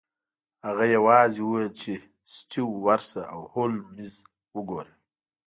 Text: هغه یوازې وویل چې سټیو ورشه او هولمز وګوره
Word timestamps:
هغه 0.67 0.85
یوازې 0.95 1.39
وویل 1.43 1.69
چې 1.81 1.93
سټیو 2.35 2.67
ورشه 2.85 3.21
او 3.33 3.41
هولمز 3.53 4.13
وګوره 4.55 4.93